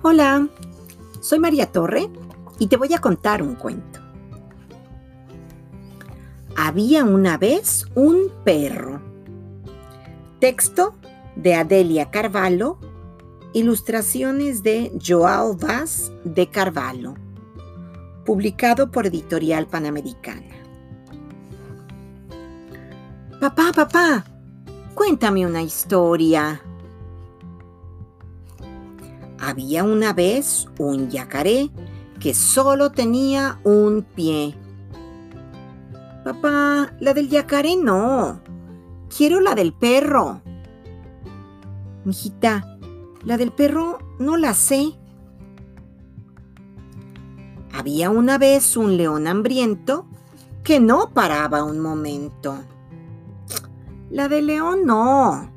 Hola, 0.00 0.46
soy 1.20 1.40
María 1.40 1.72
Torre 1.72 2.08
y 2.60 2.68
te 2.68 2.76
voy 2.76 2.94
a 2.94 3.00
contar 3.00 3.42
un 3.42 3.56
cuento. 3.56 3.98
Había 6.56 7.04
una 7.04 7.36
vez 7.36 7.84
un 7.96 8.30
perro. 8.44 9.00
Texto 10.38 10.94
de 11.34 11.56
Adelia 11.56 12.12
Carvalho, 12.12 12.78
ilustraciones 13.54 14.62
de 14.62 14.96
Joao 15.04 15.56
Vaz 15.56 16.12
de 16.22 16.48
Carvalho, 16.48 17.14
publicado 18.24 18.92
por 18.92 19.08
Editorial 19.08 19.66
Panamericana. 19.66 20.54
Papá, 23.40 23.72
papá, 23.74 24.24
cuéntame 24.94 25.44
una 25.44 25.62
historia. 25.62 26.62
Había 29.40 29.84
una 29.84 30.12
vez 30.12 30.66
un 30.78 31.08
yacaré 31.10 31.70
que 32.18 32.34
solo 32.34 32.90
tenía 32.90 33.60
un 33.64 34.02
pie. 34.02 34.56
Papá, 36.24 36.92
la 36.98 37.14
del 37.14 37.28
yacaré 37.28 37.76
no. 37.76 38.40
Quiero 39.16 39.40
la 39.40 39.54
del 39.54 39.72
perro. 39.72 40.42
Mijita, 42.04 42.78
la 43.24 43.36
del 43.36 43.52
perro 43.52 43.98
no 44.18 44.36
la 44.36 44.54
sé. 44.54 44.94
Había 47.72 48.10
una 48.10 48.38
vez 48.38 48.76
un 48.76 48.96
león 48.96 49.26
hambriento 49.26 50.06
que 50.64 50.80
no 50.80 51.10
paraba 51.14 51.62
un 51.62 51.78
momento. 51.78 52.58
La 54.10 54.28
del 54.28 54.46
león 54.46 54.84
no. 54.84 55.50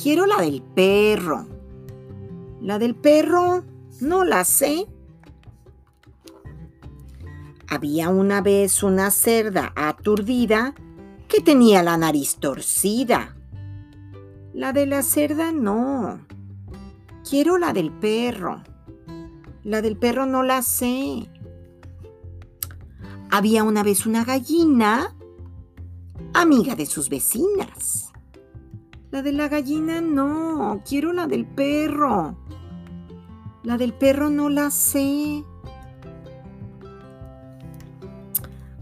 Quiero 0.00 0.26
la 0.26 0.36
del 0.40 0.62
perro. 0.62 1.55
La 2.60 2.78
del 2.78 2.94
perro 2.94 3.64
no 4.00 4.24
la 4.24 4.44
sé. 4.44 4.86
Había 7.68 8.08
una 8.08 8.40
vez 8.40 8.82
una 8.82 9.10
cerda 9.10 9.72
aturdida 9.74 10.74
que 11.28 11.40
tenía 11.40 11.82
la 11.82 11.96
nariz 11.96 12.36
torcida. 12.36 13.36
La 14.54 14.72
de 14.72 14.86
la 14.86 15.02
cerda 15.02 15.52
no. 15.52 16.26
Quiero 17.28 17.58
la 17.58 17.72
del 17.72 17.92
perro. 17.92 18.62
La 19.64 19.82
del 19.82 19.96
perro 19.96 20.26
no 20.26 20.42
la 20.42 20.62
sé. 20.62 21.28
Había 23.30 23.64
una 23.64 23.82
vez 23.82 24.06
una 24.06 24.24
gallina, 24.24 25.14
amiga 26.32 26.76
de 26.76 26.86
sus 26.86 27.08
vecinas. 27.08 28.12
La 29.16 29.22
de 29.22 29.32
la 29.32 29.48
gallina 29.48 30.02
no, 30.02 30.82
quiero 30.86 31.10
la 31.14 31.26
del 31.26 31.46
perro. 31.46 32.36
La 33.62 33.78
del 33.78 33.94
perro 33.94 34.28
no 34.28 34.50
la 34.50 34.70
sé. 34.70 35.42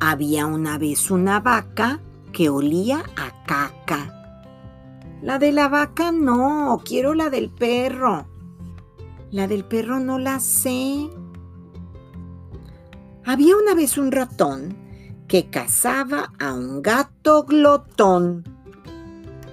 Había 0.00 0.46
una 0.46 0.78
vez 0.78 1.12
una 1.12 1.38
vaca 1.38 2.00
que 2.32 2.48
olía 2.48 3.04
a 3.16 3.44
caca. 3.46 4.42
La 5.22 5.38
de 5.38 5.52
la 5.52 5.68
vaca 5.68 6.10
no, 6.10 6.82
quiero 6.84 7.14
la 7.14 7.30
del 7.30 7.48
perro. 7.48 8.26
La 9.30 9.46
del 9.46 9.64
perro 9.64 10.00
no 10.00 10.18
la 10.18 10.40
sé. 10.40 11.08
Había 13.24 13.56
una 13.56 13.76
vez 13.76 13.96
un 13.96 14.10
ratón 14.10 14.76
que 15.28 15.50
cazaba 15.50 16.32
a 16.40 16.52
un 16.52 16.82
gato 16.82 17.44
glotón. 17.44 18.55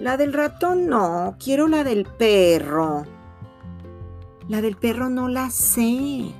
La 0.00 0.16
del 0.16 0.32
ratón 0.32 0.86
no, 0.86 1.36
quiero 1.38 1.68
la 1.68 1.84
del 1.84 2.06
perro. 2.06 3.04
La 4.48 4.62
del 4.62 4.74
perro 4.78 5.10
no 5.10 5.28
la 5.28 5.50
sé. 5.50 6.32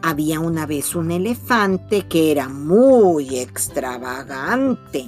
Había 0.00 0.40
una 0.40 0.64
vez 0.64 0.94
un 0.94 1.10
elefante 1.10 2.08
que 2.08 2.32
era 2.32 2.48
muy 2.48 3.38
extravagante. 3.38 5.06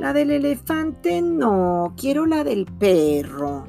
La 0.00 0.12
del 0.12 0.32
elefante 0.32 1.22
no, 1.22 1.94
quiero 1.96 2.26
la 2.26 2.42
del 2.42 2.66
perro. 2.66 3.64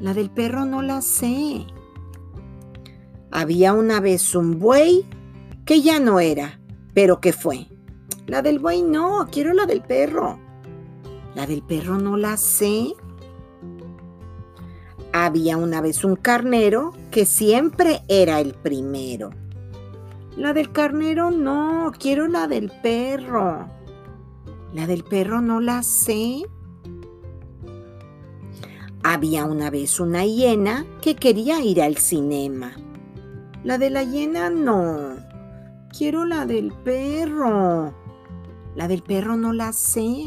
La 0.00 0.14
del 0.14 0.30
perro 0.30 0.64
no 0.64 0.80
la 0.80 1.02
sé. 1.02 1.66
Había 3.30 3.74
una 3.74 4.00
vez 4.00 4.34
un 4.34 4.58
buey 4.58 5.04
que 5.66 5.82
ya 5.82 6.00
no 6.00 6.20
era, 6.20 6.58
pero 6.94 7.20
que 7.20 7.34
fue. 7.34 7.66
La 8.26 8.40
del 8.40 8.60
buey 8.60 8.80
no, 8.80 9.28
quiero 9.30 9.52
la 9.52 9.66
del 9.66 9.82
perro. 9.82 10.45
La 11.36 11.46
del 11.46 11.60
perro 11.60 11.98
no 11.98 12.16
la 12.16 12.38
sé. 12.38 12.94
Había 15.12 15.58
una 15.58 15.82
vez 15.82 16.02
un 16.02 16.16
carnero 16.16 16.94
que 17.10 17.26
siempre 17.26 18.00
era 18.08 18.40
el 18.40 18.54
primero. 18.54 19.28
La 20.34 20.54
del 20.54 20.72
carnero 20.72 21.30
no, 21.30 21.92
quiero 22.00 22.26
la 22.26 22.46
del 22.48 22.72
perro. 22.82 23.68
La 24.72 24.86
del 24.86 25.04
perro 25.04 25.42
no 25.42 25.60
la 25.60 25.82
sé. 25.82 26.46
Había 29.02 29.44
una 29.44 29.68
vez 29.68 30.00
una 30.00 30.24
hiena 30.24 30.86
que 31.02 31.16
quería 31.16 31.62
ir 31.62 31.82
al 31.82 31.98
cinema. 31.98 32.72
La 33.62 33.76
de 33.76 33.90
la 33.90 34.04
hiena 34.04 34.48
no. 34.48 35.16
Quiero 35.94 36.24
la 36.24 36.46
del 36.46 36.72
perro. 36.72 37.92
La 38.74 38.88
del 38.88 39.02
perro 39.02 39.36
no 39.36 39.52
la 39.52 39.74
sé. 39.74 40.24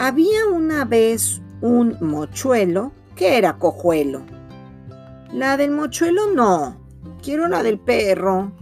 Había 0.00 0.46
una 0.54 0.84
vez 0.84 1.42
un 1.60 1.96
mochuelo 2.00 2.92
que 3.16 3.36
era 3.36 3.58
cojuelo. 3.58 4.22
La 5.32 5.56
del 5.56 5.72
mochuelo 5.72 6.32
no. 6.32 6.76
Quiero 7.20 7.48
la 7.48 7.64
del 7.64 7.80
perro. 7.80 8.52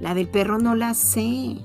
La 0.00 0.14
del 0.14 0.30
perro 0.30 0.58
no 0.58 0.74
la 0.74 0.94
sé. 0.94 1.58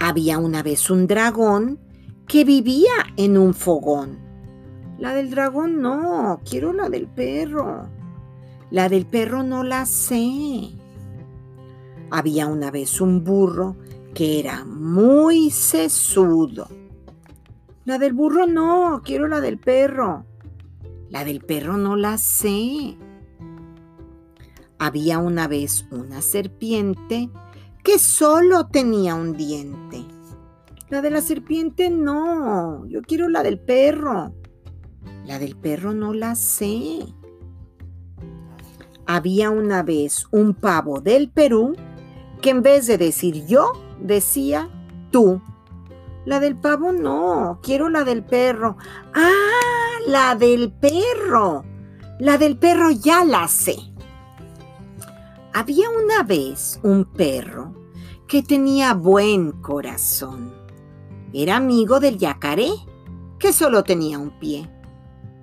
Había 0.00 0.36
una 0.36 0.62
vez 0.62 0.90
un 0.90 1.06
dragón 1.06 1.80
que 2.28 2.44
vivía 2.44 2.92
en 3.16 3.38
un 3.38 3.54
fogón. 3.54 4.18
La 4.98 5.14
del 5.14 5.30
dragón 5.30 5.80
no. 5.80 6.42
Quiero 6.44 6.74
la 6.74 6.90
del 6.90 7.08
perro. 7.08 7.88
La 8.70 8.90
del 8.90 9.06
perro 9.06 9.42
no 9.42 9.64
la 9.64 9.86
sé. 9.86 10.68
Había 12.10 12.48
una 12.48 12.70
vez 12.70 13.00
un 13.00 13.24
burro 13.24 13.76
que 14.12 14.40
era 14.40 14.66
muy 14.66 15.50
sesudo. 15.50 16.81
La 17.84 17.98
del 17.98 18.12
burro 18.12 18.46
no, 18.46 19.02
quiero 19.04 19.26
la 19.26 19.40
del 19.40 19.58
perro. 19.58 20.24
La 21.10 21.24
del 21.24 21.40
perro 21.40 21.76
no 21.76 21.96
la 21.96 22.16
sé. 22.16 22.96
Había 24.78 25.18
una 25.18 25.48
vez 25.48 25.86
una 25.90 26.22
serpiente 26.22 27.28
que 27.82 27.98
solo 27.98 28.68
tenía 28.68 29.14
un 29.14 29.36
diente. 29.36 30.04
La 30.90 31.02
de 31.02 31.10
la 31.10 31.20
serpiente 31.22 31.90
no, 31.90 32.86
yo 32.86 33.02
quiero 33.02 33.28
la 33.28 33.42
del 33.42 33.58
perro. 33.58 34.32
La 35.24 35.38
del 35.38 35.56
perro 35.56 35.92
no 35.92 36.12
la 36.12 36.34
sé. 36.34 37.00
Había 39.06 39.50
una 39.50 39.82
vez 39.82 40.26
un 40.30 40.54
pavo 40.54 41.00
del 41.00 41.30
Perú 41.30 41.74
que 42.40 42.50
en 42.50 42.62
vez 42.62 42.86
de 42.86 42.98
decir 42.98 43.46
yo, 43.46 43.72
decía 44.00 44.68
tú. 45.10 45.40
La 46.24 46.38
del 46.38 46.56
pavo 46.56 46.92
no, 46.92 47.58
quiero 47.62 47.88
la 47.88 48.04
del 48.04 48.22
perro. 48.24 48.76
Ah, 49.14 49.98
la 50.06 50.36
del 50.36 50.72
perro. 50.72 51.64
La 52.18 52.38
del 52.38 52.56
perro 52.56 52.90
ya 52.90 53.24
la 53.24 53.48
sé. 53.48 53.76
Había 55.52 55.90
una 55.90 56.22
vez 56.22 56.78
un 56.82 57.04
perro 57.04 57.74
que 58.28 58.42
tenía 58.42 58.94
buen 58.94 59.52
corazón. 59.52 60.54
Era 61.32 61.56
amigo 61.56 61.98
del 61.98 62.18
yacaré, 62.18 62.70
que 63.38 63.52
solo 63.52 63.82
tenía 63.82 64.18
un 64.18 64.38
pie, 64.38 64.70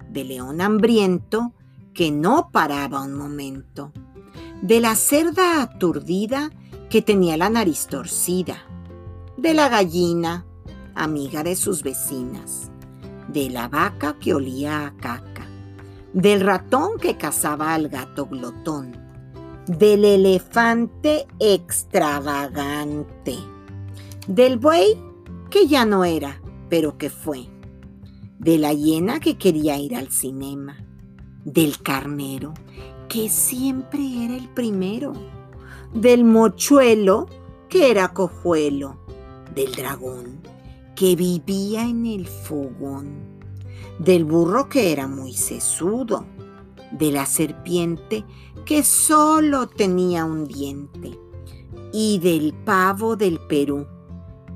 de 0.10 0.24
león 0.24 0.62
hambriento, 0.62 1.54
que 1.94 2.12
no 2.12 2.50
paraba 2.52 3.02
un 3.02 3.14
momento, 3.14 3.92
de 4.62 4.80
la 4.80 4.96
cerda 4.96 5.62
aturdida, 5.62 6.50
que 6.90 7.02
tenía 7.02 7.38
la 7.38 7.50
nariz 7.50 7.88
torcida, 7.88 8.64
de 9.38 9.54
la 9.54 9.70
gallina, 9.70 10.46
amiga 11.00 11.44
de 11.44 11.56
sus 11.56 11.82
vecinas, 11.82 12.70
de 13.30 13.50
la 13.50 13.68
vaca 13.70 14.18
que 14.20 14.34
olía 14.34 14.86
a 14.86 14.96
caca, 14.98 15.48
del 16.14 16.42
ratón 16.42 17.00
que 17.00 17.16
cazaba 17.16 17.74
al 17.74 17.88
gato 17.88 18.26
glotón, 18.26 18.98
del 19.66 20.04
elefante 20.04 21.26
extravagante, 21.40 23.38
del 24.28 24.58
buey 24.58 25.02
que 25.50 25.68
ya 25.68 25.86
no 25.86 26.04
era, 26.04 26.42
pero 26.70 26.98
que 26.98 27.10
fue, 27.10 27.48
de 28.38 28.58
la 28.58 28.74
hiena 28.74 29.22
que 29.22 29.38
quería 29.38 29.78
ir 29.78 29.96
al 29.96 30.12
cinema, 30.12 30.78
del 31.46 31.82
carnero 31.82 32.54
que 33.08 33.30
siempre 33.30 34.26
era 34.26 34.36
el 34.36 34.50
primero, 34.50 35.14
del 35.94 36.26
mochuelo 36.26 37.28
que 37.70 37.90
era 37.90 38.14
cojuelo, 38.14 39.00
del 39.56 39.72
dragón 39.74 40.40
que 41.00 41.16
vivía 41.16 41.84
en 41.84 42.06
el 42.06 42.28
fogón, 42.28 43.40
del 44.00 44.26
burro 44.26 44.68
que 44.68 44.92
era 44.92 45.08
muy 45.08 45.32
sesudo, 45.32 46.26
de 46.92 47.14
la 47.14 47.26
serpiente 47.26 48.26
que 48.66 48.84
solo 48.84 49.68
tenía 49.68 50.26
un 50.26 50.46
diente 50.46 51.18
y 51.94 52.20
del 52.20 52.54
pavo 52.66 53.16
del 53.16 53.40
Perú, 53.40 53.88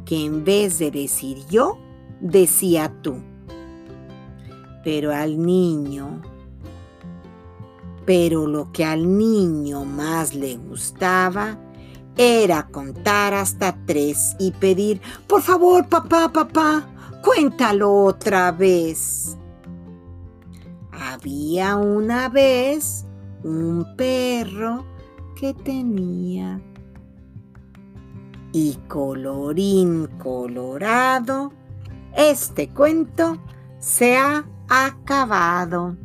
que 0.04 0.26
en 0.26 0.44
vez 0.44 0.80
de 0.80 0.92
decir 0.92 1.38
yo, 1.50 1.78
decía 2.20 2.94
tú. 3.02 3.24
Pero 4.84 5.14
al 5.14 5.42
niño, 5.42 6.22
pero 8.06 8.48
lo 8.48 8.70
que 8.74 8.84
al 8.84 9.18
niño 9.18 9.86
más 9.86 10.34
le 10.34 10.58
gustaba 10.58 11.58
era 12.18 12.68
contar 12.68 13.34
hasta 13.34 13.76
tres 13.86 14.36
y 14.40 14.52
pedir, 14.52 15.02
por 15.28 15.42
favor, 15.42 15.88
papá, 15.88 16.32
papá, 16.32 16.88
cuéntalo 17.24 18.06
otra 18.06 18.52
vez. 18.52 19.38
Había 20.92 21.78
una 21.78 22.30
vez 22.30 23.06
un 23.44 23.86
perro 23.98 24.86
que 25.36 25.54
tenía 25.54 26.62
y 28.54 28.76
colorín 28.88 30.08
colorado, 30.20 31.52
este 32.16 32.70
cuento 32.70 33.40
se 33.80 34.16
ha 34.16 34.46
acabado. 34.70 35.98